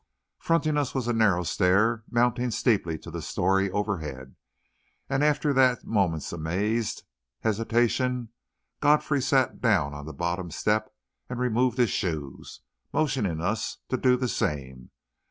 [0.39, 4.35] Fronting us was a narrow stair mounting steeply to the story overhead,
[5.07, 7.03] and, after that moment's amazed
[7.41, 8.29] hesitation,
[8.79, 10.91] Godfrey sat down on the bottom step
[11.29, 12.61] and removed his shoes,
[12.91, 14.89] motioning us to do the same.